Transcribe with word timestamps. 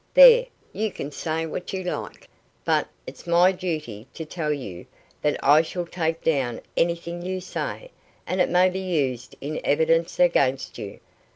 "There, 0.15 0.47
you 0.73 0.91
can 0.91 1.11
say 1.11 1.45
what 1.45 1.73
you 1.73 1.83
like, 1.83 2.27
but 2.65 2.87
it's 3.05 3.27
my 3.27 3.51
duty 3.51 4.07
to 4.15 4.25
tell 4.25 4.51
you 4.51 4.87
that 5.21 5.39
I 5.43 5.61
shall 5.61 5.85
take 5.85 6.23
down 6.23 6.61
anything 6.75 7.21
you 7.21 7.39
say, 7.39 7.91
and 8.25 8.41
it 8.41 8.49
may 8.49 8.71
be 8.71 8.79
used 8.79 9.35
in 9.41 9.61
evidence 9.63 10.19
against 10.19 10.79
you." 10.79 10.99